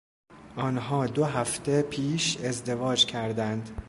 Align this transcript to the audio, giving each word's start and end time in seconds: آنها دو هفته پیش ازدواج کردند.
آنها 0.55 1.07
دو 1.07 1.25
هفته 1.25 1.81
پیش 1.81 2.37
ازدواج 2.37 3.05
کردند. 3.05 3.69